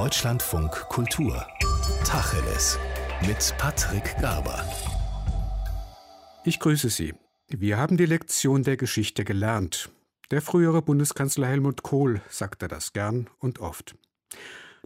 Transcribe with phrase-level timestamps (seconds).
[0.00, 1.46] Deutschlandfunk Kultur.
[2.06, 2.78] Tacheles.
[3.26, 4.64] Mit Patrick Garber.
[6.42, 7.12] Ich grüße Sie.
[7.48, 9.90] Wir haben die Lektion der Geschichte gelernt.
[10.30, 13.94] Der frühere Bundeskanzler Helmut Kohl sagte das gern und oft.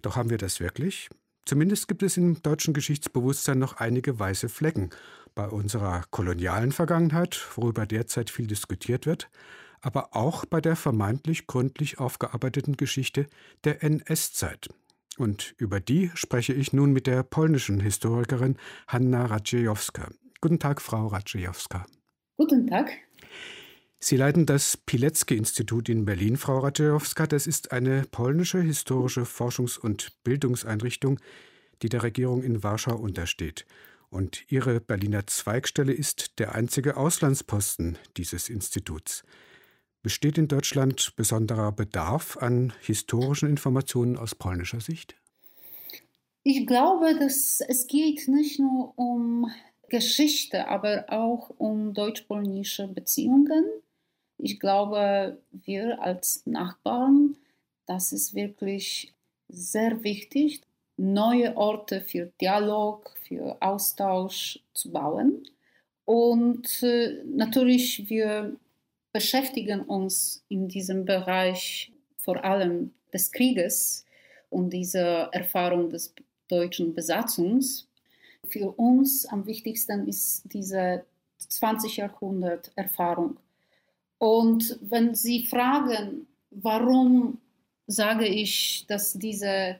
[0.02, 1.08] Doch haben wir das wirklich?
[1.44, 4.90] Zumindest gibt es im deutschen Geschichtsbewusstsein noch einige weiße Flecken.
[5.36, 9.30] Bei unserer kolonialen Vergangenheit, worüber derzeit viel diskutiert wird,
[9.80, 13.28] aber auch bei der vermeintlich gründlich aufgearbeiteten Geschichte
[13.62, 14.70] der NS-Zeit.
[15.18, 18.56] Und über die spreche ich nun mit der polnischen Historikerin
[18.88, 20.08] Hanna Radziejowska.
[20.40, 21.86] Guten Tag, Frau Radziejowska.
[22.36, 22.90] Guten Tag.
[24.00, 27.26] Sie leiten das Pilecki-Institut in Berlin, Frau Radziejowska.
[27.26, 31.20] Das ist eine polnische historische Forschungs- und Bildungseinrichtung,
[31.80, 33.64] die der Regierung in Warschau untersteht.
[34.10, 39.24] Und Ihre Berliner Zweigstelle ist der einzige Auslandsposten dieses Instituts.
[40.04, 45.16] Besteht in Deutschland besonderer Bedarf an historischen Informationen aus polnischer Sicht?
[46.42, 49.50] Ich glaube, dass es geht nicht nur um
[49.88, 53.64] Geschichte, aber auch um deutsch-polnische Beziehungen.
[54.36, 57.38] Ich glaube, wir als Nachbarn,
[57.86, 59.14] das ist wirklich
[59.48, 60.60] sehr wichtig,
[60.98, 65.48] neue Orte für Dialog, für Austausch zu bauen.
[66.04, 68.54] Und äh, natürlich, wir
[69.14, 74.04] beschäftigen uns in diesem Bereich vor allem des Krieges
[74.50, 76.12] und dieser Erfahrung des
[76.48, 77.88] deutschen Besatzungs.
[78.48, 81.04] Für uns am wichtigsten ist diese
[81.38, 83.38] 20 Jahrhundert Erfahrung.
[84.18, 87.38] Und wenn Sie fragen, warum
[87.86, 89.78] sage ich, dass diese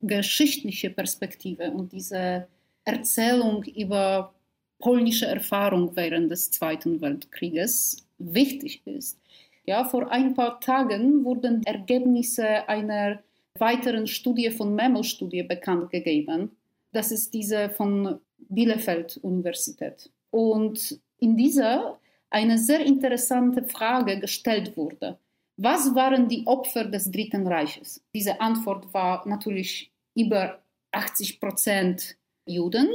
[0.00, 2.46] geschichtliche Perspektive und diese
[2.84, 4.32] Erzählung über
[4.78, 9.18] polnische Erfahrung während des Zweiten Weltkrieges wichtig ist.
[9.64, 13.22] Ja, vor ein paar Tagen wurden Ergebnisse einer
[13.58, 16.56] weiteren Studie von Memo-Studie bekannt gegeben.
[16.92, 20.10] Das ist diese von Bielefeld Universität.
[20.30, 21.98] Und in dieser
[22.30, 25.18] eine sehr interessante Frage gestellt wurde.
[25.56, 28.02] Was waren die Opfer des Dritten Reiches?
[28.14, 30.58] Diese Antwort war natürlich über
[30.92, 32.88] 80 Prozent Juden,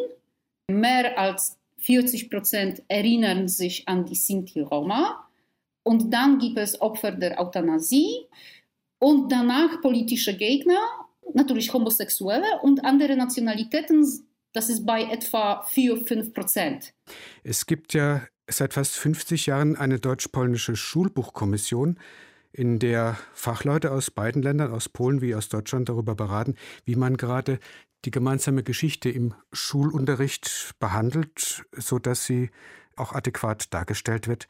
[0.69, 5.27] mehr als 40 Prozent erinnern sich an die Sinti-Roma.
[5.83, 8.27] Und dann gibt es Opfer der Euthanasie
[8.99, 10.79] und danach politische Gegner,
[11.33, 14.05] natürlich Homosexuelle und andere Nationalitäten.
[14.53, 16.93] Das ist bei etwa 4-5 Prozent.
[17.43, 21.97] Es gibt ja seit fast 50 Jahren eine deutsch-polnische Schulbuchkommission,
[22.53, 26.55] in der Fachleute aus beiden Ländern, aus Polen wie aus Deutschland, darüber beraten,
[26.85, 27.59] wie man gerade
[28.06, 32.50] die gemeinsame Geschichte im Schulunterricht behandelt, sodass sie
[32.95, 34.47] auch adäquat dargestellt wird.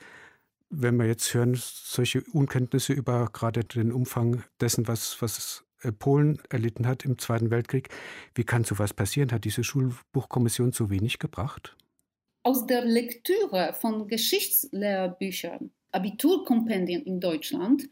[0.70, 6.42] Wenn wir jetzt hören, solche Unkenntnisse über gerade den Umfang dessen, was, was äh, Polen
[6.50, 7.90] erlitten hat im Zweiten Weltkrieg,
[8.36, 9.32] wie kann sowas passieren?
[9.32, 11.76] Hat diese Schulbuchkommission so wenig gebracht?
[12.44, 17.90] Aus der Lektüre von Geschichtslehrbüchern, Abiturkompendien in Deutschland,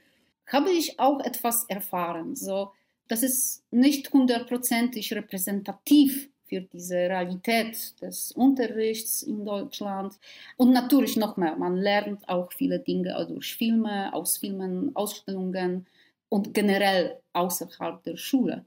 [0.47, 2.35] habe ich auch etwas erfahren.
[2.35, 2.71] So,
[3.09, 10.17] das ist nicht hundertprozentig repräsentativ für diese Realität des Unterrichts in Deutschland.
[10.57, 15.85] Und natürlich noch mehr, man lernt auch viele Dinge durch Filme, aus Filmen, Ausstellungen
[16.29, 18.65] und generell außerhalb der Schule.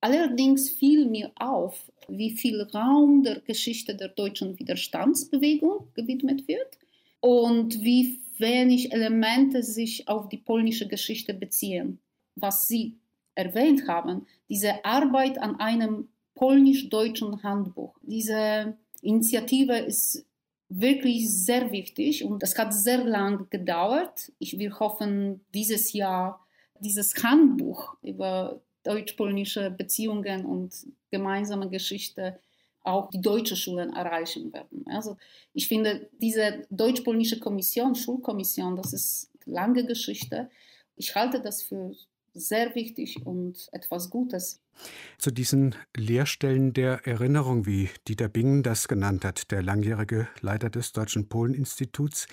[0.00, 6.78] Allerdings fiel mir auf, wie viel Raum der Geschichte der deutschen Widerstandsbewegung gewidmet wird
[7.20, 12.00] und wie wenig Elemente sich auf die polnische Geschichte beziehen.
[12.36, 12.98] Was Sie
[13.34, 17.94] erwähnt haben, diese Arbeit an einem polnisch-deutschen Handbuch.
[18.02, 20.24] Diese Initiative ist
[20.68, 24.32] wirklich sehr wichtig und es hat sehr lange gedauert.
[24.38, 26.44] Ich will hoffen, dieses Jahr
[26.80, 30.74] dieses Handbuch über deutsch-polnische Beziehungen und
[31.10, 32.38] gemeinsame Geschichte
[32.82, 34.84] auch die deutsche Schulen erreichen werden.
[34.86, 35.16] Also
[35.54, 40.50] ich finde, diese deutsch-polnische Kommission, Schulkommission, das ist lange Geschichte.
[40.96, 41.94] Ich halte das für
[42.34, 44.60] sehr wichtig und etwas Gutes.
[45.18, 50.92] Zu diesen Lehrstellen der Erinnerung, wie Dieter Bingen das genannt hat, der langjährige Leiter des
[50.92, 52.26] Deutschen Polen-Instituts,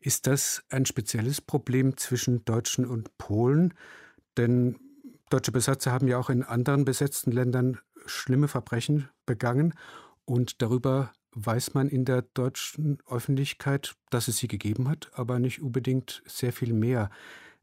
[0.00, 3.74] ist das ein spezielles Problem zwischen Deutschen und Polen?
[4.36, 4.76] Denn
[5.30, 9.74] deutsche Besatzer haben ja auch in anderen besetzten Ländern schlimme Verbrechen begangen
[10.24, 15.60] und darüber weiß man in der deutschen Öffentlichkeit, dass es sie gegeben hat, aber nicht
[15.60, 17.10] unbedingt sehr viel mehr.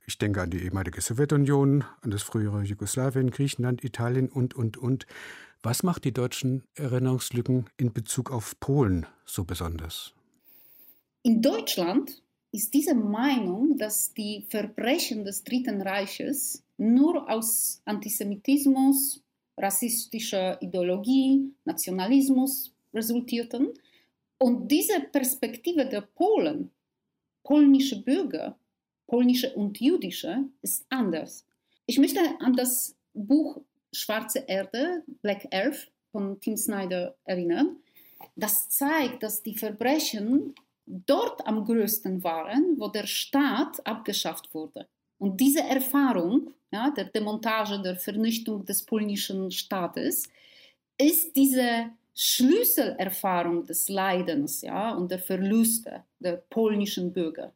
[0.07, 5.07] Ich denke an die ehemalige Sowjetunion, an das frühere Jugoslawien, Griechenland, Italien und, und, und.
[5.63, 10.13] Was macht die deutschen Erinnerungslücken in Bezug auf Polen so besonders?
[11.23, 12.21] In Deutschland
[12.51, 19.23] ist diese Meinung, dass die Verbrechen des Dritten Reiches nur aus Antisemitismus
[19.57, 23.73] rassistischer Ideologie, Nationalismus resultierten.
[24.37, 26.69] Und diese Perspektive der Polen,
[27.43, 28.57] polnische Bürger,
[29.07, 31.45] polnische und jüdische, ist anders.
[31.85, 33.61] Ich möchte an das Buch
[33.91, 37.77] Schwarze Erde, Black Earth von Tim Snyder erinnern.
[38.35, 40.53] Das zeigt, dass die Verbrechen
[40.85, 44.87] dort am größten waren, wo der Staat abgeschafft wurde.
[45.17, 50.23] Und diese Erfahrung ja, der Demontage, der Vernichtung des polnischen Staates,
[50.97, 57.53] ist diese Schlüsselerfahrung des Leidens ja, und der Verluste der polnischen Bürger.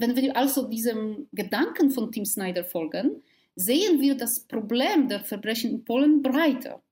[0.00, 3.22] Wenn wir also diesem Gedanken von Tim Snyder folgen,
[3.54, 6.82] sehen wir das Problem der Verbrechen in Polen breiter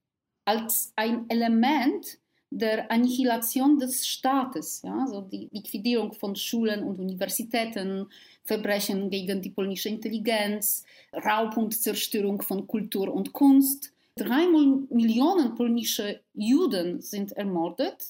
[0.45, 2.19] als ein Element
[2.51, 8.07] der Annihilation des Staates, ja, also die Liquidierung von Schulen und Universitäten,
[8.45, 10.85] Verbrechen gegen die polnische Intelligenz,
[11.15, 13.91] Raub und Zerstörung von Kultur und Kunst.
[14.17, 14.47] Drei
[14.91, 18.05] Millionen polnische Juden sind ermordet,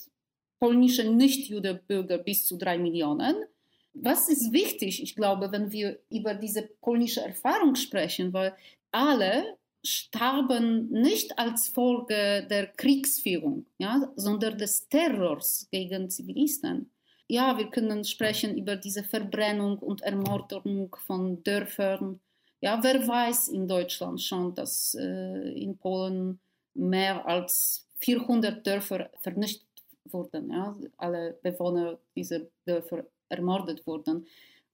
[0.58, 3.44] polnische Nicht-Jude-Bürger bis zu drei Millionen.
[3.94, 8.54] Was ist wichtig, ich glaube, wenn wir über diese polnische Erfahrung sprechen, weil
[8.92, 16.90] alle starben nicht als Folge der Kriegsführung, ja, sondern des Terrors gegen Zivilisten.
[17.28, 22.20] Ja, wir können sprechen über diese Verbrennung und Ermordung von Dörfern.
[22.60, 26.40] Ja, wer weiß in Deutschland schon, dass äh, in Polen
[26.74, 29.66] mehr als 400 Dörfer vernichtet
[30.04, 30.50] wurden.
[30.50, 30.76] Ja?
[30.96, 34.26] Alle Bewohner dieser Dörfer ermordet wurden.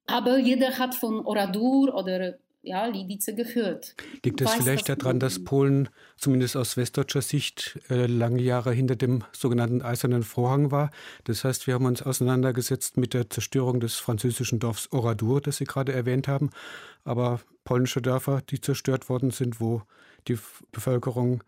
[0.07, 2.35] Aber jeder hat von Oradur oder
[2.65, 3.95] ja, Lidice gehört.
[4.25, 9.23] Liegt es vielleicht daran, dass Polen zumindest aus westdeutscher Sicht äh, lange Jahre hinter dem
[9.33, 10.91] sogenannten Eisernen Vorhang war?
[11.25, 15.65] Das heißt, wir haben uns auseinandergesetzt mit der Zerstörung des französischen Dorfs Oradour, das Sie
[15.65, 16.51] gerade erwähnt haben,
[17.05, 19.83] aber polnische Dörfer, die zerstört worden sind, wo
[20.27, 20.39] die
[20.73, 21.45] Bevölkerung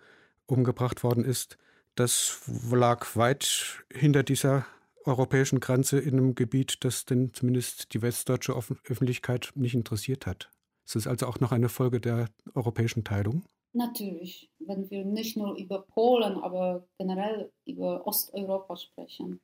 [0.47, 1.57] umgebracht worden ist,
[1.95, 4.67] das lag weit hinter dieser
[5.07, 10.51] europäischen Grenze in einem Gebiet, das denn zumindest die westdeutsche Öffentlichkeit nicht interessiert hat.
[10.85, 13.45] Ist das also auch noch eine Folge der europäischen Teilung?
[13.73, 19.41] Natürlich, wenn wir nicht nur über Polen, aber generell über Osteuropa sprechen.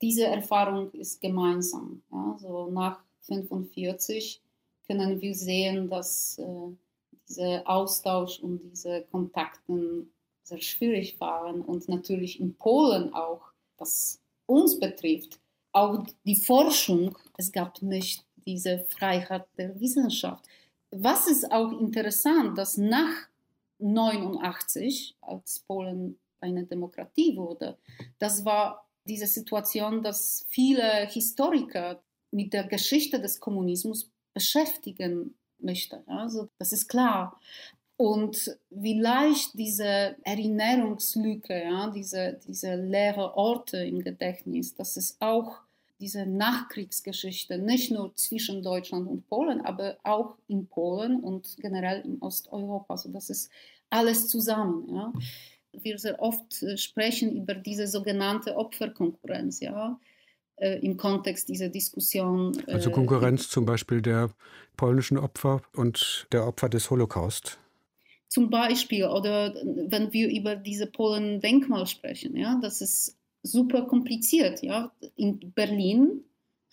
[0.00, 2.02] Diese Erfahrung ist gemeinsam.
[2.12, 2.36] Ja?
[2.38, 4.42] So nach 1945
[4.86, 6.76] können wir sehen, dass äh,
[7.28, 10.06] dieser Austausch und diese Kontakte
[10.42, 14.21] sehr schwierig waren und natürlich in Polen auch, was
[14.52, 15.38] uns betrifft,
[15.72, 20.44] auch die Forschung, es gab nicht diese Freiheit der Wissenschaft
[20.92, 23.28] was ist auch interessant, dass nach
[23.78, 27.78] 89, als Polen eine Demokratie wurde,
[28.18, 32.00] das war diese Situation, dass viele Historiker
[32.30, 36.06] mit der Geschichte des Kommunismus beschäftigen möchten.
[36.08, 37.40] Also das ist klar.
[38.02, 45.60] Und wie leicht diese Erinnerungslücke, ja, diese, diese leere Orte im Gedächtnis, dass es auch
[46.00, 52.20] diese Nachkriegsgeschichte, nicht nur zwischen Deutschland und Polen, aber auch in Polen und generell in
[52.20, 52.94] Osteuropa.
[52.94, 53.52] Also das ist
[53.88, 54.92] alles zusammen.
[54.92, 55.12] Ja.
[55.70, 60.00] Wir sehr oft äh, sprechen über diese sogenannte Opferkonkurrenz, ja,
[60.56, 62.52] äh, im Kontext dieser Diskussion.
[62.66, 64.30] Äh, also Konkurrenz zum Beispiel der
[64.76, 67.60] polnischen Opfer und der Opfer des Holocaust.
[68.32, 74.62] Zum Beispiel, oder wenn wir über diese Polen-Denkmal sprechen, ja, das ist super kompliziert.
[74.62, 74.90] Ja?
[75.16, 76.24] In Berlin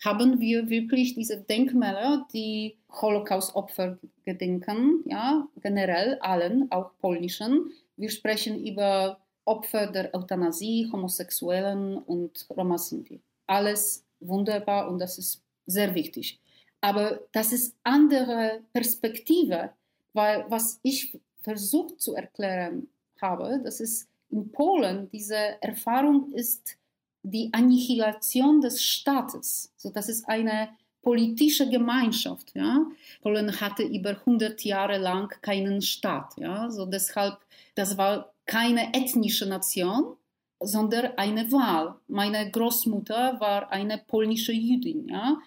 [0.02, 7.70] haben wir wirklich diese Denkmäler, die Holocaust-Opfer gedenken, ja, generell allen, auch polnischen.
[7.94, 13.20] Wir sprechen über Opfer der Euthanasie, Homosexuellen und Roma Sinti.
[13.46, 16.40] Alles wunderbar und das ist sehr wichtig.
[16.80, 19.72] Aber das ist andere Perspektive,
[20.14, 22.88] weil was ich versucht zu erklären
[23.20, 26.76] habe, das ist in Polen diese Erfahrung ist
[27.22, 29.72] die Annihilation des Staates.
[29.76, 30.70] So, das ist eine
[31.02, 32.54] politische Gemeinschaft.
[32.54, 32.86] Ja?
[33.22, 36.36] Polen hatte über 100 Jahre lang keinen Staat.
[36.38, 36.70] Ja?
[36.70, 37.38] So deshalb,
[37.74, 40.16] das war keine ethnische Nation,
[40.60, 41.96] sondern eine Wahl.
[42.08, 45.08] Meine Großmutter war eine polnische Jüdin.
[45.08, 45.38] Ja?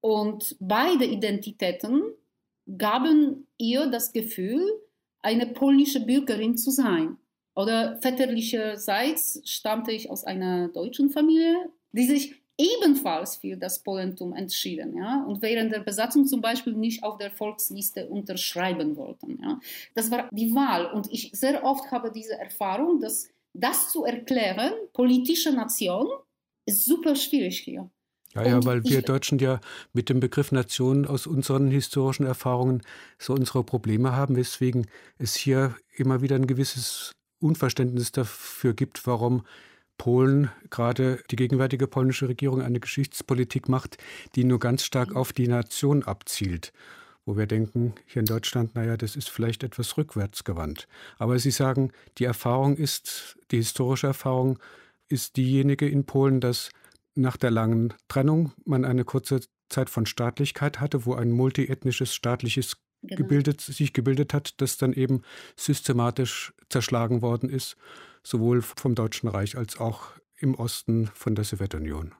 [0.00, 2.02] Und beide Identitäten
[2.76, 4.62] gaben ihr das Gefühl,
[5.22, 7.16] eine polnische Bürgerin zu sein.
[7.54, 14.96] Oder väterlicherseits stammte ich aus einer deutschen Familie, die sich ebenfalls für das Polentum entschieden
[14.96, 19.38] ja, und während der Besatzung zum Beispiel nicht auf der Volksliste unterschreiben wollten.
[19.42, 19.60] Ja.
[19.94, 24.72] Das war die Wahl und ich sehr oft habe diese Erfahrung, dass das zu erklären,
[24.92, 26.08] politische Nation,
[26.66, 27.88] ist super schwierig hier.
[28.34, 29.60] Ja, ja, weil wir Deutschen ja
[29.92, 32.82] mit dem Begriff Nation aus unseren historischen Erfahrungen
[33.18, 39.44] so unsere Probleme haben, weswegen es hier immer wieder ein gewisses Unverständnis dafür gibt, warum
[39.96, 43.98] Polen, gerade die gegenwärtige polnische Regierung, eine Geschichtspolitik macht,
[44.36, 46.72] die nur ganz stark auf die Nation abzielt.
[47.26, 50.88] Wo wir denken, hier in Deutschland, naja, das ist vielleicht etwas rückwärtsgewandt.
[51.18, 54.58] Aber Sie sagen, die Erfahrung ist, die historische Erfahrung
[55.08, 56.70] ist diejenige in Polen, dass
[57.18, 62.76] nach der langen Trennung man eine kurze Zeit von Staatlichkeit hatte, wo ein multiethnisches staatliches
[63.02, 63.16] genau.
[63.16, 65.22] gebildet, sich gebildet hat, das dann eben
[65.56, 67.76] systematisch zerschlagen worden ist,
[68.22, 72.14] sowohl vom Deutschen Reich als auch im Osten von der Sowjetunion.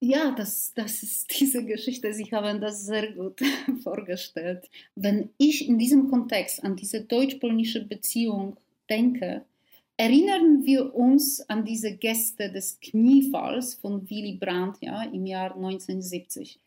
[0.00, 2.12] Ja, das, das ist diese Geschichte.
[2.12, 3.40] Sie haben das sehr gut
[3.84, 4.68] vorgestellt.
[4.96, 8.56] Wenn ich in diesem Kontext an diese deutsch-polnische Beziehung
[8.90, 9.44] denke,
[9.96, 16.58] erinnern wir uns an diese Gäste des Kniefalls von Willy Brandt ja, im Jahr 1970.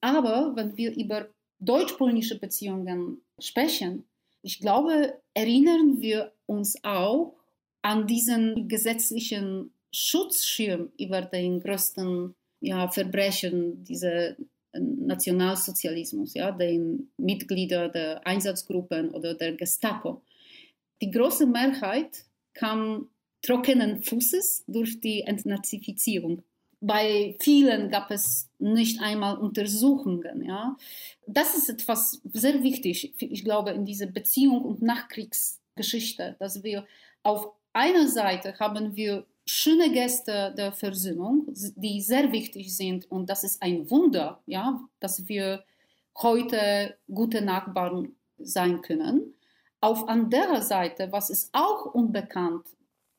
[0.00, 1.28] Aber wenn wir über
[1.60, 4.04] deutsch-polnische Beziehungen sprechen,
[4.42, 7.36] ich glaube, erinnern wir uns auch
[7.82, 14.36] an diesen gesetzlichen Schutzschirm über den größten ja, Verbrechen dieses
[14.72, 20.22] Nationalsozialismus, ja, den Mitglieder der Einsatzgruppen oder der Gestapo.
[21.02, 23.08] Die große Mehrheit kam
[23.42, 26.42] trockenen Fußes durch die Entnazifizierung.
[26.80, 30.44] Bei vielen gab es nicht einmal Untersuchungen.
[30.44, 30.76] Ja.
[31.26, 36.86] Das ist etwas sehr wichtig, ich glaube, in dieser Beziehung und Nachkriegsgeschichte, dass wir
[37.22, 43.44] auf einer Seite haben wir schöne Gäste der Versöhnung, die sehr wichtig sind und das
[43.44, 45.64] ist ein Wunder, ja, dass wir
[46.20, 49.34] heute gute Nachbarn sein können.
[49.82, 52.64] Auf anderer Seite, was ist auch unbekannt,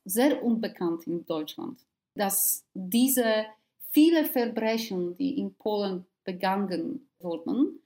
[0.05, 1.77] sehr unbekannt in Deutschland,
[2.15, 3.46] dass diese
[3.91, 7.82] viele Verbrechen, die in Polen begangen wurden,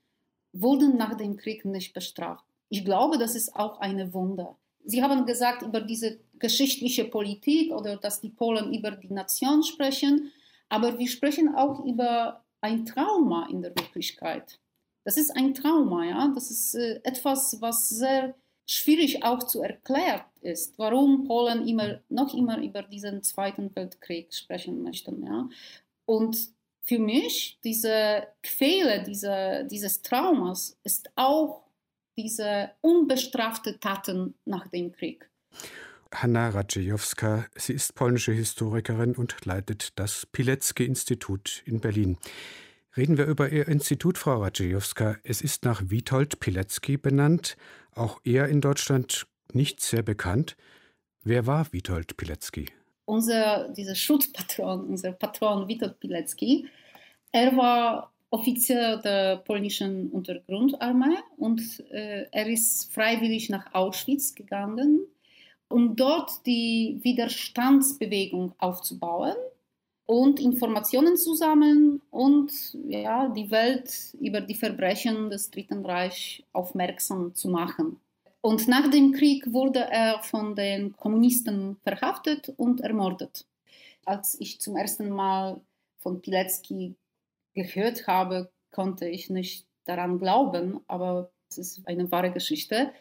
[0.53, 2.45] wurden nach dem Krieg nicht bestraft.
[2.69, 4.55] Ich glaube, das ist auch eine Wunder.
[4.85, 10.31] Sie haben gesagt über diese geschichtliche Politik oder dass die Polen über die Nation sprechen,
[10.69, 14.59] aber wir sprechen auch über ein Trauma in der Wirklichkeit.
[15.03, 16.31] Das ist ein Trauma, ja.
[16.35, 18.35] Das ist äh, etwas, was sehr
[18.67, 24.83] schwierig auch zu erklären ist, warum Polen immer, noch immer über diesen Zweiten Weltkrieg sprechen
[24.83, 25.23] möchten.
[25.25, 25.49] Ja?
[26.05, 26.37] Und
[26.83, 31.63] für mich, diese Quelle diese, dieses Traumas ist auch
[32.17, 35.29] diese unbestrafte Taten nach dem Krieg.
[36.13, 42.17] Hanna Radziejowska, sie ist polnische Historikerin und leitet das Pilecki-Institut in Berlin.
[42.95, 45.17] Reden wir über Ihr Institut, Frau Radziejowska.
[45.23, 47.57] Es ist nach Witold Pilecki benannt,
[47.97, 50.55] auch er in Deutschland nicht sehr bekannt.
[51.23, 52.67] Wer war Witold Pilecki?
[53.05, 56.67] Unser dieser Schutzpatron, unser Patron Witold Pilecki,
[57.31, 61.61] er war Offizier der polnischen Untergrundarmee und
[61.91, 64.99] äh, er ist freiwillig nach Auschwitz gegangen,
[65.69, 69.35] um dort die Widerstandsbewegung aufzubauen
[70.07, 72.51] und Informationen zu sammeln und
[72.87, 77.99] ja, die Welt über die Verbrechen des Dritten Reichs aufmerksam zu machen.
[78.39, 83.45] Und nach dem Krieg wurde er von den Kommunisten verhaftet und ermordet.
[84.05, 85.59] Als ich zum ersten Mal
[85.97, 86.95] von Pilecki
[87.53, 92.93] gehört habe, konnte ich nicht daran glauben, aber es ist eine wahre Geschichte.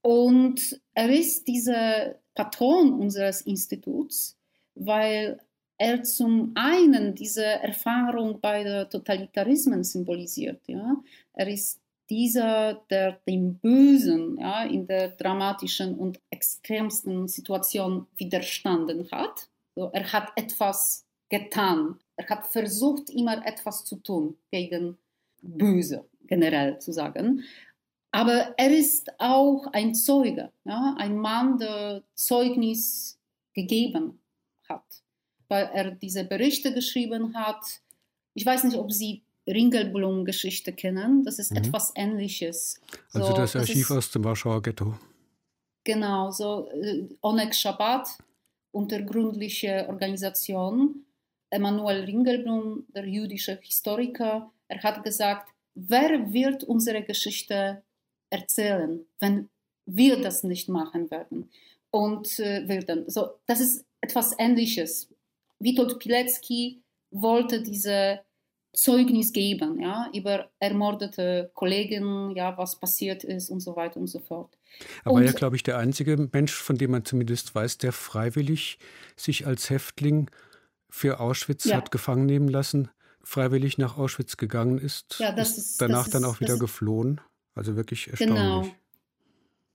[0.00, 4.38] Und er ist dieser Patron unseres Instituts,
[4.74, 5.40] weil
[5.78, 10.60] er zum einen diese Erfahrung bei der Totalitarismen symbolisiert.
[10.66, 10.96] Ja?
[11.34, 11.80] Er ist
[12.10, 19.48] dieser, der dem Bösen ja, in der dramatischen und extremsten Situation widerstanden hat.
[19.76, 21.98] So, er hat etwas getan.
[22.16, 24.98] Er hat versucht, immer etwas zu tun gegen
[25.42, 27.44] Böse, generell zu sagen.
[28.10, 33.20] Aber er ist auch ein Zeuge, ja, ein Mann, der Zeugnis
[33.52, 34.18] gegeben
[34.66, 35.02] hat
[35.48, 37.80] weil er diese Berichte geschrieben hat.
[38.34, 41.24] Ich weiß nicht, ob Sie Ringelblum-Geschichte kennen.
[41.24, 41.58] Das ist mhm.
[41.58, 42.80] etwas Ähnliches.
[43.12, 44.94] Also so, das Archiv das ist, aus dem Warschauer Ghetto.
[45.84, 48.18] Genau, so äh, Onek Shabbat,
[48.72, 51.04] untergründliche Organisation.
[51.50, 57.82] Emanuel Ringelblum, der jüdische Historiker, er hat gesagt, wer wird unsere Geschichte
[58.28, 59.48] erzählen, wenn
[59.86, 61.50] wir das nicht machen werden?
[61.90, 63.08] Und äh, werden.
[63.08, 65.08] So, das ist etwas Ähnliches.
[65.58, 68.20] Witold Pilecki wollte diese
[68.74, 74.20] Zeugnis geben, ja, über ermordete Kollegen, ja, was passiert ist und so weiter und so
[74.20, 74.56] fort.
[75.04, 78.78] Er war ja, glaube ich, der einzige Mensch, von dem man zumindest weiß, der freiwillig
[79.16, 80.30] sich als Häftling
[80.90, 81.76] für Auschwitz ja.
[81.76, 82.90] hat gefangen nehmen lassen,
[83.22, 87.20] freiwillig nach Auschwitz gegangen ist, ja, das ist danach ist, dann auch wieder geflohen.
[87.54, 88.36] Also wirklich erstaunlich.
[88.36, 88.66] Genau.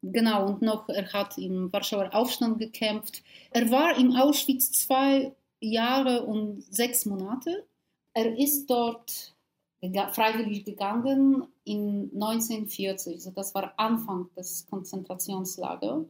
[0.06, 3.24] Genau, und noch, er hat im Warschauer Aufstand gekämpft.
[3.52, 7.66] Er war im Auschwitz zwei Jahre und sechs Monate.
[8.14, 9.36] Er ist dort
[10.12, 16.06] freiwillig gegangen in 1940, also das war Anfang des Konzentrationslagers.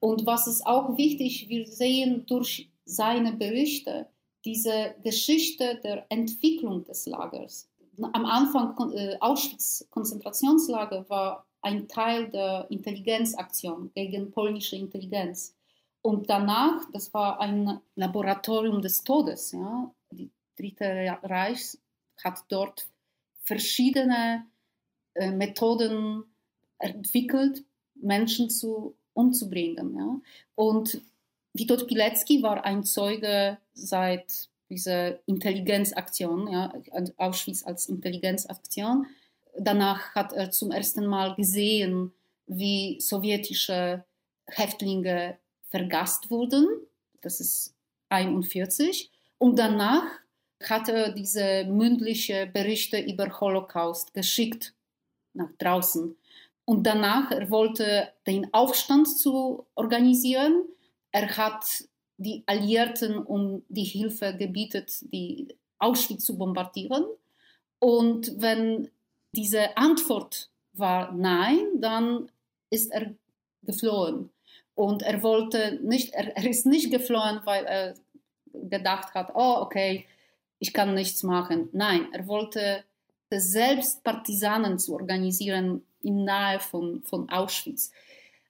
[0.00, 4.06] Und was ist auch wichtig, wir sehen durch seine Berichte
[4.44, 7.70] diese Geschichte der Entwicklung des Lagers.
[8.12, 15.53] Am Anfang äh, Auschwitz-Konzentrationslager war ein Teil der Intelligenzaktion gegen polnische Intelligenz.
[16.04, 19.52] Und danach, das war ein Laboratorium des Todes.
[19.52, 19.90] Ja.
[20.10, 21.78] Die Dritte Reich
[22.22, 22.86] hat dort
[23.42, 24.44] verschiedene
[25.14, 26.24] äh, Methoden
[26.78, 29.96] entwickelt, Menschen zu, umzubringen.
[29.96, 30.20] Ja.
[30.56, 31.00] Und
[31.54, 36.70] Witold Pilecki war ein Zeuge seit dieser Intelligenzaktion, ja,
[37.16, 39.06] Auschwitz als Intelligenzaktion.
[39.56, 42.12] Danach hat er zum ersten Mal gesehen,
[42.46, 44.04] wie sowjetische
[44.46, 45.38] Häftlinge
[45.74, 46.68] vergast wurden.
[47.20, 47.74] Das ist
[48.08, 49.10] 41.
[49.38, 50.04] Und danach
[50.62, 54.72] hat er diese mündlichen Berichte über Holocaust geschickt
[55.32, 56.16] nach draußen.
[56.64, 60.62] Und danach, er wollte den Aufstand zu organisieren.
[61.10, 61.64] Er hat
[62.18, 67.04] die Alliierten um die Hilfe gebietet, die Auschwitz zu bombardieren.
[67.80, 68.90] Und wenn
[69.32, 72.30] diese Antwort war nein, dann
[72.70, 73.12] ist er
[73.62, 74.30] geflohen.
[74.74, 77.94] Und er wollte nicht, er, er ist nicht geflohen, weil er
[78.52, 80.06] gedacht hat, oh, okay,
[80.58, 81.68] ich kann nichts machen.
[81.72, 82.84] Nein, er wollte
[83.30, 87.90] selbst Partisanen zu organisieren in Nähe von, von Auschwitz.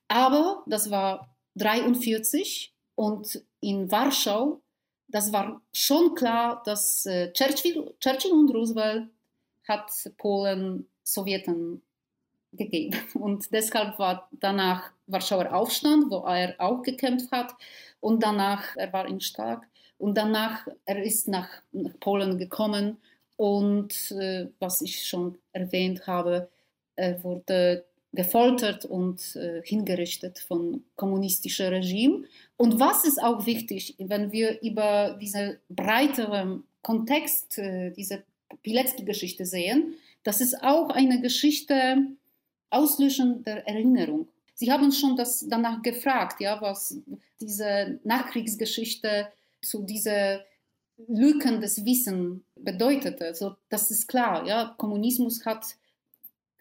[0.08, 4.60] Aber das war 1943 und in Warschau,
[5.08, 9.08] das war schon klar, dass äh, Churchill, Churchill und Roosevelt
[9.66, 11.82] hat Polen Sowjeten
[12.56, 12.98] gegeben.
[13.14, 17.54] Und deshalb war danach Warschauer Aufstand, wo er auch gekämpft hat.
[18.00, 19.66] Und danach, er war in Stark.
[19.98, 22.98] Und danach, er ist nach, nach Polen gekommen.
[23.36, 26.48] Und äh, was ich schon erwähnt habe,
[26.96, 32.24] er wurde gefoltert und äh, hingerichtet von kommunistischen Regime.
[32.56, 38.22] Und was ist auch wichtig, wenn wir über diesen breiteren Kontext, äh, diese
[38.62, 42.06] Pilecki-Geschichte sehen, das ist auch eine Geschichte
[42.74, 44.28] Auslöschen der Erinnerung.
[44.54, 46.96] Sie haben schon das danach gefragt, ja, was
[47.40, 49.28] diese Nachkriegsgeschichte
[49.62, 50.44] zu dieser
[51.08, 53.34] Lücken des Wissens bedeutete.
[53.34, 55.76] So, das ist klar, ja, Kommunismus hat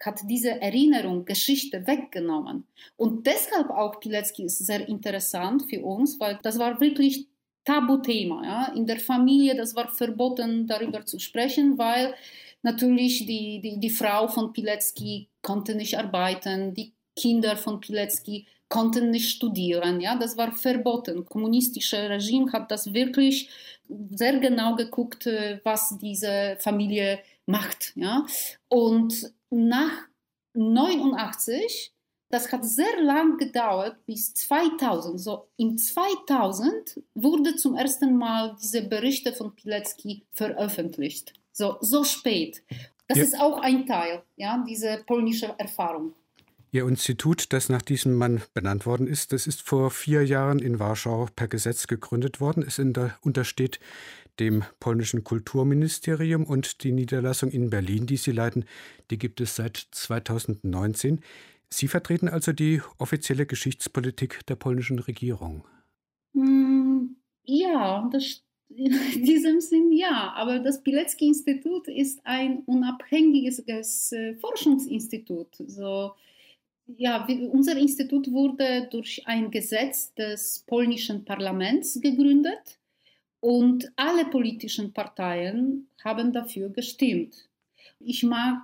[0.04, 2.66] hat diese Erinnerung, Geschichte weggenommen.
[2.96, 7.26] Und deshalb auch Pilecki ist sehr interessant für uns, weil das war wirklich
[7.64, 8.44] Tabuthema.
[8.44, 8.72] Ja?
[8.74, 12.14] In der Familie, das war verboten, darüber zu sprechen, weil
[12.64, 19.10] natürlich die, die, die Frau von Pilecki konnte nicht arbeiten, die Kinder von Pilecki konnten
[19.10, 20.00] nicht studieren.
[20.00, 20.16] Ja?
[20.16, 21.24] Das war verboten.
[21.24, 23.48] Kommunistische Regime hat das wirklich
[24.10, 27.92] sehr genau geguckt, äh, was diese Familie macht.
[27.94, 28.26] Ja?
[28.68, 30.08] Und nach
[30.54, 31.92] 89,
[32.30, 35.20] das hat sehr lang gedauert, bis 2000.
[35.20, 41.34] So im 2000 wurde zum ersten Mal diese Berichte von Pilecki veröffentlicht.
[41.54, 42.62] So, so spät.
[43.06, 43.24] Das ja.
[43.24, 46.14] ist auch ein Teil, ja, diese polnische Erfahrung.
[46.72, 50.80] Ihr Institut, das nach diesem Mann benannt worden ist, das ist vor vier Jahren in
[50.80, 52.64] Warschau per Gesetz gegründet worden.
[52.66, 52.80] Es
[53.20, 53.78] untersteht
[54.40, 58.64] dem polnischen Kulturministerium und die Niederlassung in Berlin, die Sie leiten,
[59.12, 61.20] die gibt es seit 2019.
[61.70, 65.64] Sie vertreten also die offizielle Geschichtspolitik der polnischen Regierung.
[66.32, 67.14] Mm,
[67.44, 68.42] ja, das,
[69.14, 70.32] in diesem Sinn ja.
[70.36, 75.48] Aber das Pilecki-Institut ist ein unabhängiges äh, Forschungsinstitut.
[75.66, 76.12] So,
[76.86, 82.78] ja, unser Institut wurde durch ein Gesetz des polnischen Parlaments gegründet
[83.40, 87.48] und alle politischen Parteien haben dafür gestimmt.
[88.00, 88.62] Ich mag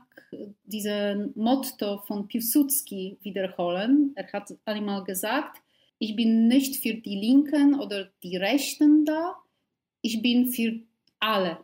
[0.64, 4.12] diesen Motto von Piłsudski wiederholen.
[4.14, 5.58] Er hat einmal gesagt,
[5.98, 9.36] ich bin nicht für die Linken oder die Rechten da,
[10.02, 10.80] ich bin für
[11.18, 11.58] alle.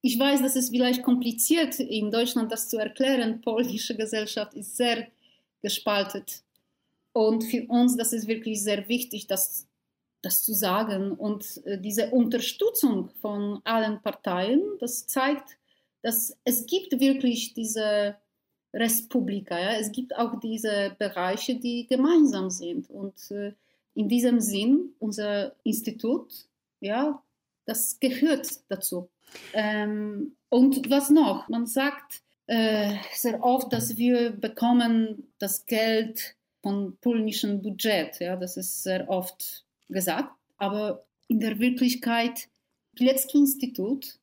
[0.00, 3.40] Ich weiß, das ist vielleicht kompliziert in Deutschland, das zu erklären.
[3.40, 5.08] Polnische Gesellschaft ist sehr
[5.60, 6.42] gespaltet.
[7.12, 9.66] Und für uns, das ist wirklich sehr wichtig, das,
[10.22, 11.12] das zu sagen.
[11.12, 15.58] Und äh, diese Unterstützung von allen Parteien, das zeigt,
[16.02, 18.16] dass es gibt wirklich diese
[18.72, 19.72] Respublika, ja?
[19.72, 22.88] es gibt auch diese Bereiche, die gemeinsam sind.
[22.90, 23.52] Und äh,
[23.94, 26.46] in diesem Sinn, unser Institut,
[26.80, 27.20] ja,
[27.68, 29.10] das gehört dazu.
[29.52, 31.48] Ähm, und was noch?
[31.48, 38.18] Man sagt, äh, sehr oft, dass wir bekommen das Geld von polnischem Budget.
[38.20, 40.34] Ja, das ist sehr oft gesagt.
[40.56, 42.48] Aber in der Wirklichkeit,
[42.96, 44.18] Pilecki-Institut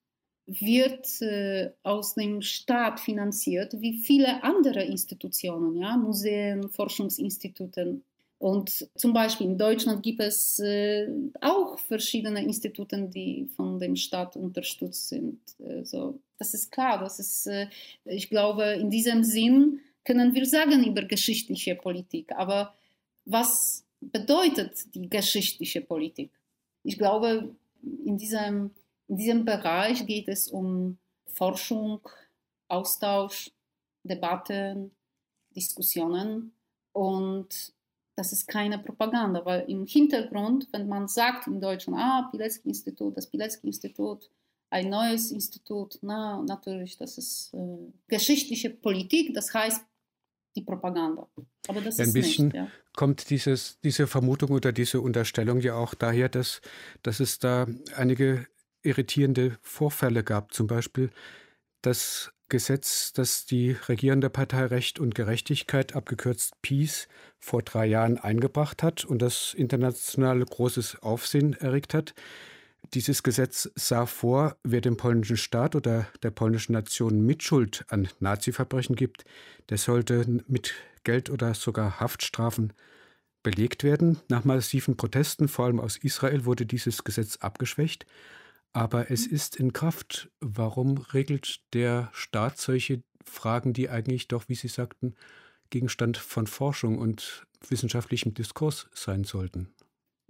[0.48, 8.02] wird äh, aus dem Staat finanziert, wie viele andere Institutionen, ja, Museen, Forschungsinstitute.
[8.46, 11.08] Und zum Beispiel in Deutschland gibt es äh,
[11.42, 15.40] auch verschiedene Institute, die von dem Staat unterstützt sind.
[15.68, 17.70] Also, das ist klar, das ist, äh,
[18.04, 22.34] ich glaube, in diesem Sinn können wir sagen über geschichtliche Politik.
[22.34, 22.76] Aber
[23.26, 26.30] was bedeutet die geschichtliche Politik?
[26.84, 28.70] Ich glaube, in diesem
[29.08, 31.00] in diesem Bereich geht es um
[31.34, 32.00] Forschung,
[32.68, 33.50] Austausch,
[34.04, 34.92] Debatten,
[35.56, 36.52] Diskussionen
[36.92, 37.74] und
[38.16, 43.30] das ist keine Propaganda, weil im Hintergrund, wenn man sagt in Deutschland, ah, Pilecki-Institut, das
[43.30, 44.30] Pilecki-Institut,
[44.70, 49.86] ein neues Institut, na, natürlich, das ist äh, geschichtliche Politik, das heißt
[50.56, 51.28] die Propaganda.
[51.68, 52.68] Aber das ein ist bisschen nicht, ja.
[52.96, 56.62] kommt dieses, diese Vermutung oder diese Unterstellung ja auch daher, dass,
[57.04, 58.48] dass es da einige
[58.82, 60.54] irritierende Vorfälle gab.
[60.54, 61.10] Zum Beispiel
[61.82, 67.08] das Gesetz, das die regierende Partei Recht und Gerechtigkeit, abgekürzt Peace,
[67.40, 72.14] vor drei Jahren eingebracht hat und das internationale großes Aufsehen erregt hat.
[72.94, 78.96] Dieses Gesetz sah vor, wer dem polnischen Staat oder der polnischen Nation Mitschuld an Nazi-Verbrechen
[78.96, 79.26] gibt,
[79.70, 82.74] der sollte mit Geld oder sogar Haftstrafen
[83.42, 84.20] belegt werden.
[84.28, 88.06] Nach massiven Protesten, vor allem aus Israel, wurde dieses Gesetz abgeschwächt.
[88.76, 90.30] Aber es ist in Kraft.
[90.42, 95.16] Warum regelt der Staat solche Fragen, die eigentlich doch, wie Sie sagten,
[95.70, 99.74] Gegenstand von Forschung und wissenschaftlichem Diskurs sein sollten?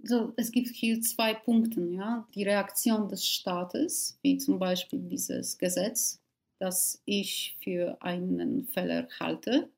[0.00, 1.80] So, es gibt hier zwei Punkte.
[1.88, 2.28] Ja?
[2.36, 6.20] Die Reaktion des Staates, wie zum Beispiel dieses Gesetz,
[6.60, 9.68] das ich für einen Fehler halte.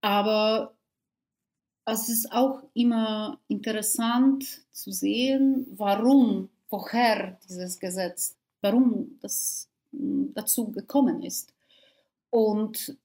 [0.00, 0.74] Aber
[1.84, 10.70] es ist auch immer interessant zu sehen, warum woher dieses Gesetz, warum das hm, dazu
[10.70, 11.52] gekommen ist.
[12.30, 12.96] Und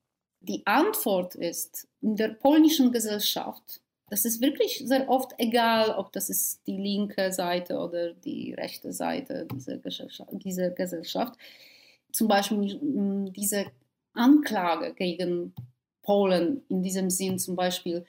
[0.42, 6.30] die Antwort ist, in der polnischen Gesellschaft, das ist wirklich sehr oft egal, ob das
[6.30, 10.30] ist die linke Seite oder die rechte Seite dieser Gesellschaft.
[10.34, 11.40] Dieser Gesellschaft.
[12.12, 13.66] Zum Beispiel hm, diese
[14.14, 15.56] Anklage gegen
[16.04, 18.06] Polen in diesem Sinn, zum Beispiel,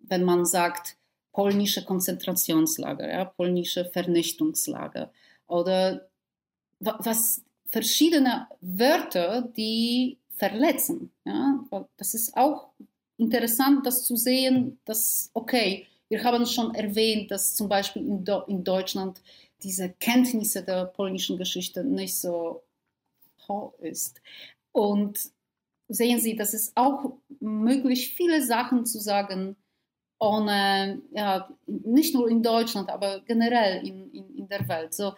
[0.00, 0.96] wenn man sagt,
[1.36, 5.12] polnische Konzentrationslager, ja, polnische Vernichtungslager
[5.46, 6.08] oder
[6.78, 11.12] was verschiedene Wörter, die verletzen.
[11.26, 11.62] Ja.
[11.98, 12.70] Das ist auch
[13.18, 18.40] interessant, das zu sehen, dass, okay, wir haben schon erwähnt, dass zum Beispiel in, Do
[18.46, 19.20] in Deutschland
[19.62, 22.62] diese Kenntnisse der polnischen Geschichte nicht so
[23.46, 24.22] hoch ist.
[24.72, 25.18] Und
[25.88, 29.56] sehen Sie, das ist auch möglich, viele Sachen zu sagen,
[30.18, 34.94] ohne, ja, nicht nur in Deutschland, aber generell in, in, in der Welt.
[34.94, 35.12] So,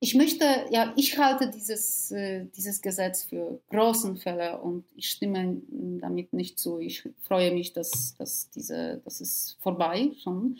[0.00, 5.62] ich möchte, ja, ich halte dieses, äh, dieses Gesetz für großen Fälle und ich stimme
[5.68, 6.80] damit nicht zu.
[6.80, 10.58] Ich freue mich, dass, dass, diese, dass es vorbei schon.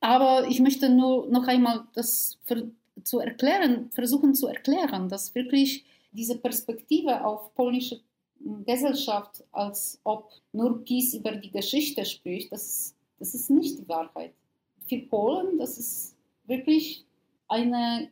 [0.00, 2.70] Aber ich möchte nur noch einmal das für,
[3.02, 8.00] zu erklären, versuchen zu erklären, dass wirklich diese Perspektive auf polnische
[8.66, 14.32] Gesellschaft, als ob nur Peace über die Geschichte spricht, das das ist nicht die Wahrheit.
[14.88, 17.04] Für Polen, das ist wirklich
[17.46, 18.10] eine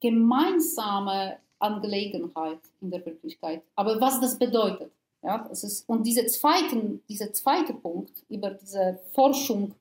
[0.00, 3.62] gemeinsame Angelegenheit in der Wirklichkeit.
[3.74, 4.90] Aber was das bedeutet,
[5.22, 9.74] ja, das ist, und diese zweiten, dieser zweite Punkt über diese Forschung,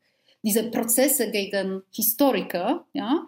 [0.43, 3.25] diese Prozesse gegen Historiker, ja,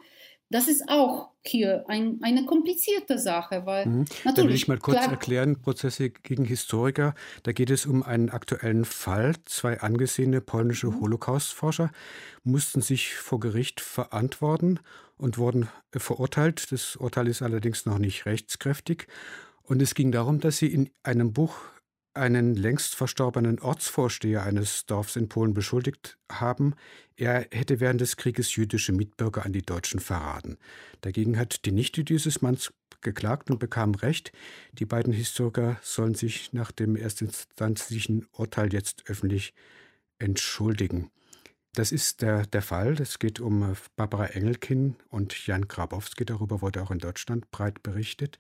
[0.52, 4.06] das ist auch hier ein, eine komplizierte Sache, weil mhm.
[4.24, 4.36] natürlich.
[4.36, 7.16] Da will ich mal kurz klar, erklären, Prozesse gegen Historiker.
[7.44, 9.34] Da geht es um einen aktuellen Fall.
[9.46, 11.02] Zwei angesehene polnische mhm.
[11.02, 11.92] Holocaustforscher
[12.44, 14.80] mussten sich vor Gericht verantworten
[15.18, 16.72] und wurden äh, verurteilt.
[16.72, 19.08] Das Urteil ist allerdings noch nicht rechtskräftig.
[19.64, 21.56] Und es ging darum, dass sie in einem Buch
[22.14, 26.76] einen längst verstorbenen Ortsvorsteher eines Dorfs in Polen beschuldigt haben,
[27.16, 30.58] er hätte während des Krieges jüdische Mitbürger an die Deutschen verraten.
[31.02, 34.32] Dagegen hat die Nichte dieses Manns geklagt und bekam Recht.
[34.74, 39.54] Die beiden Historiker sollen sich nach dem erstinstanzlichen Urteil jetzt öffentlich
[40.20, 41.12] entschuldigen.
[41.74, 42.94] Das ist der, der Fall.
[43.00, 46.26] Es geht um Barbara Engelkin und Jan Grabowski.
[46.26, 48.38] Darüber wurde auch in Deutschland breit berichtet.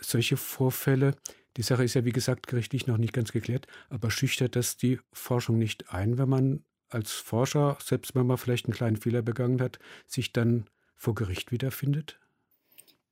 [0.00, 1.14] Solche Vorfälle
[1.58, 5.00] die Sache ist ja, wie gesagt, gerichtlich noch nicht ganz geklärt, aber schüchtert das die
[5.12, 9.60] Forschung nicht ein, wenn man als Forscher, selbst wenn man vielleicht einen kleinen Fehler begangen
[9.60, 12.20] hat, sich dann vor Gericht wiederfindet?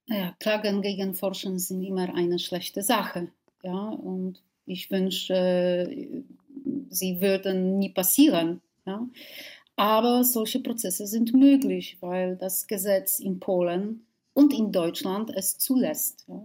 [0.06, 3.32] Naja, Klagen gegen Forschung sind immer eine schlechte Sache.
[3.64, 5.90] Ja, und ich wünsche,
[6.88, 8.60] sie würden nie passieren.
[8.86, 9.08] Ja?
[9.74, 16.24] Aber solche Prozesse sind möglich, weil das Gesetz in Polen und in Deutschland es zulässt.
[16.28, 16.42] Ja,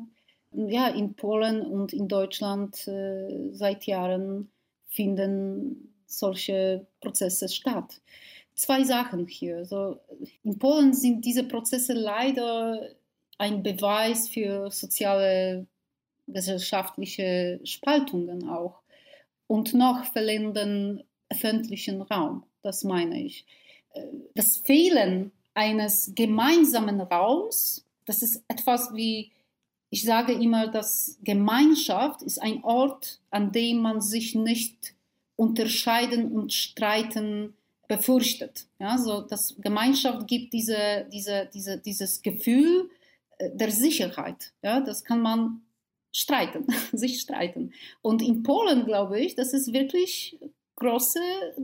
[0.54, 4.52] ja in Polen und in Deutschland äh, seit Jahren
[4.90, 8.02] finden solche Prozesse statt.
[8.54, 9.66] Zwei Sachen hier.
[9.66, 10.00] So,
[10.44, 12.90] in Polen sind diese Prozesse leider
[13.38, 15.66] ein Beweis für soziale,
[16.28, 18.82] gesellschaftliche Spaltungen auch
[19.48, 22.44] und noch fehlenden öffentlichen Raum.
[22.62, 23.46] Das meine ich.
[23.94, 29.32] Äh, das Fehlen eines gemeinsamen Raums, das ist etwas wie,
[29.91, 34.95] ich sage immer, dass Gemeinschaft ist ein Ort, an dem man sich nicht
[35.36, 37.54] unterscheiden und streiten
[37.89, 38.67] befürchtet.
[38.80, 42.89] Ja, so das Gemeinschaft gibt diese, diese, diese, dieses Gefühl
[43.38, 44.54] äh, der Sicherheit.
[44.63, 45.62] Ja, das kann man
[46.13, 47.73] streiten, sich streiten.
[48.01, 50.39] Und in Polen glaube ich, das ist wirklich
[50.77, 51.19] große,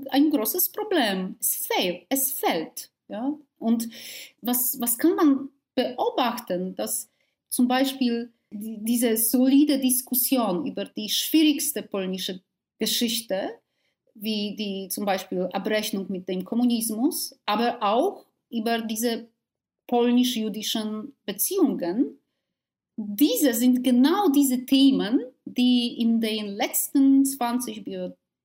[0.09, 1.37] ein großes Problem.
[1.39, 2.05] Es fehlt.
[2.09, 2.89] Es fällt.
[3.07, 3.33] Ja?
[3.57, 3.87] Und
[4.41, 7.09] was, was kann man beobachten, dass
[7.49, 12.41] zum Beispiel die, diese solide Diskussion über die schwierigste polnische
[12.79, 13.60] Geschichte,
[14.13, 19.27] wie die zum Beispiel Abrechnung mit dem Kommunismus, aber auch über diese
[19.88, 22.19] polnisch-jüdischen Beziehungen,
[22.97, 27.86] diese sind genau diese Themen, die in den letzten 20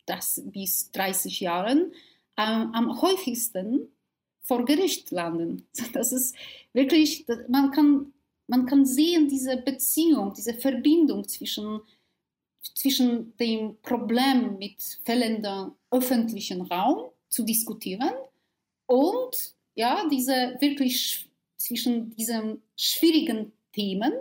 [0.06, 1.92] das bis 30 Jahren
[2.36, 3.88] ähm, am häufigsten
[4.42, 5.66] vor Gericht landen.
[5.92, 6.34] Das ist
[6.72, 8.12] wirklich, man kann,
[8.46, 11.80] man kann sehen, diese Beziehung, diese Verbindung zwischen,
[12.74, 18.12] zwischen dem Problem mit fehlendem öffentlichen Raum zu diskutieren
[18.86, 24.12] und ja, diese wirklich zwischen diesen schwierigen Themen,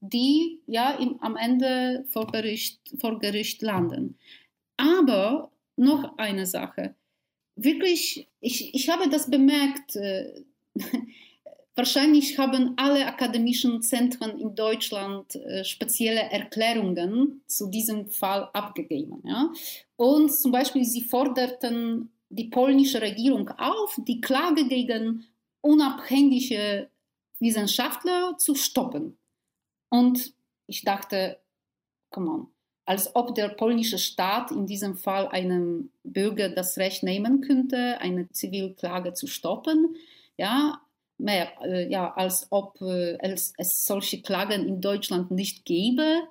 [0.00, 4.18] die ja im, am Ende vor Gericht, vor Gericht landen.
[4.76, 6.94] Aber noch eine Sache.
[7.56, 9.96] Wirklich, ich, ich habe das bemerkt.
[9.96, 10.42] Äh,
[11.74, 19.22] wahrscheinlich haben alle akademischen Zentren in Deutschland äh, spezielle Erklärungen zu diesem Fall abgegeben.
[19.24, 19.52] Ja?
[19.96, 25.24] Und zum Beispiel, sie forderten die polnische Regierung auf, die Klage gegen
[25.60, 26.88] unabhängige
[27.38, 29.16] Wissenschaftler zu stoppen.
[29.88, 30.34] Und
[30.66, 31.38] ich dachte,
[32.10, 32.46] come on,
[32.86, 38.28] als ob der polnische Staat in diesem Fall einem Bürger das Recht nehmen könnte, eine
[38.30, 39.96] Zivilklage zu stoppen.
[40.36, 40.80] Ja,
[41.18, 46.22] mehr, äh, ja als ob äh, es, es, solche Klagen in Deutschland nicht gäbe.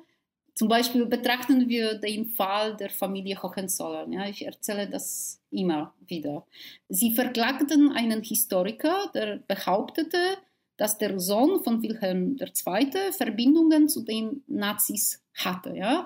[0.56, 4.12] Zum Beispiel betrachten wir den Fall der Familie Hohenzollern.
[4.12, 6.46] Ja, ich erzähle das immer wieder.
[6.90, 10.38] Sie verklagten einen Historiker, der behauptete,
[10.78, 13.12] dass der Sohn von Wilhelm II.
[13.12, 15.76] Verbindungen zu den Nazis hatte.
[15.76, 16.06] Ja?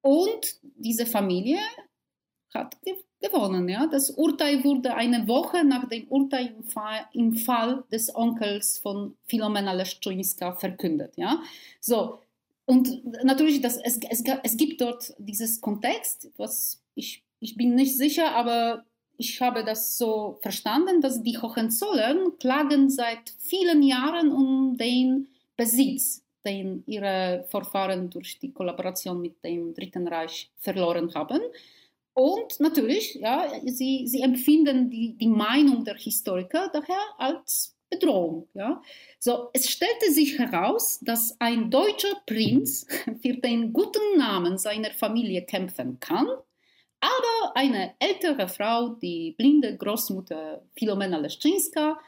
[0.00, 1.58] Und diese Familie
[2.54, 2.76] hat
[3.20, 3.68] gewonnen.
[3.68, 3.86] Ja?
[3.86, 6.54] Das Urteil wurde eine Woche nach dem Urteil
[7.12, 11.16] im Fall des Onkels von Filomena Leszczyńska verkündet.
[11.16, 11.42] Ja?
[11.80, 12.18] So,
[12.66, 17.96] und natürlich, das, es, es, es gibt dort dieses Kontext, was ich, ich bin nicht
[17.96, 18.84] sicher, aber
[19.16, 26.22] ich habe das so verstanden, dass die Hohenzollern klagen seit vielen Jahren um den Besitz
[26.44, 31.40] den ihre Vorfahren durch die Kollaboration mit dem Dritten Reich verloren haben.
[32.22, 38.46] Und natürlich, ja, sie, sie empfinden die, die Meinung der Historiker daher als Bedrohung.
[38.52, 38.82] Ja.
[39.18, 42.86] So, es stellte sich heraus, dass ein deutscher Prinz
[43.22, 46.26] für den guten Namen seiner Familie kämpfen kann,
[47.00, 51.98] aber eine ältere Frau, die blinde Großmutter Filomena Leszczynska,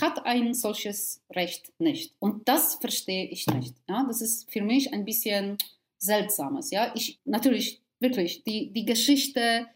[0.00, 2.14] hat ein solches Recht nicht.
[2.20, 3.74] Und das verstehe ich nicht.
[3.88, 4.04] Ja?
[4.06, 5.58] Das ist für mich ein bisschen
[5.98, 6.70] seltsames.
[6.70, 6.92] Ja?
[6.94, 9.66] Ich, natürlich, wirklich, die, die Geschichte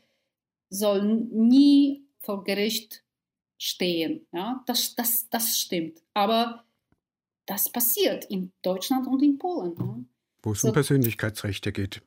[0.68, 3.02] soll nie vor Gericht
[3.58, 4.26] stehen.
[4.32, 4.62] Ja?
[4.66, 6.02] Das, das, das stimmt.
[6.14, 6.64] Aber
[7.46, 9.74] das passiert in Deutschland und in Polen.
[9.78, 9.98] Ja?
[10.42, 10.68] Wo es so.
[10.68, 12.02] um Persönlichkeitsrechte geht.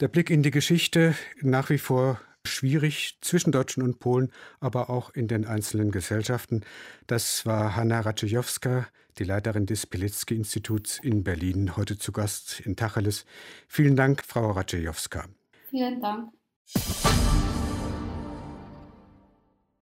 [0.00, 5.10] Der Blick in die Geschichte nach wie vor schwierig zwischen Deutschen und Polen, aber auch
[5.10, 6.62] in den einzelnen Gesellschaften.
[7.06, 13.26] Das war Hanna Raczejowska, die Leiterin des Pilecki-Instituts in Berlin, heute zu Gast in Tacheles.
[13.66, 15.28] Vielen Dank, Frau Raczejowska.
[15.70, 16.32] Vielen Dank.